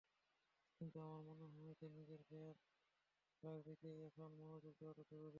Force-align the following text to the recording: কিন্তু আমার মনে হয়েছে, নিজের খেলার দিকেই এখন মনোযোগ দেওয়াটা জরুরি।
কিন্তু 0.81 0.97
আমার 1.07 1.23
মনে 1.31 1.57
হয়েছে, 1.57 1.85
নিজের 1.89 2.21
খেলার 3.33 3.59
দিকেই 3.67 3.97
এখন 4.07 4.29
মনোযোগ 4.39 4.73
দেওয়াটা 4.79 5.03
জরুরি। 5.03 5.29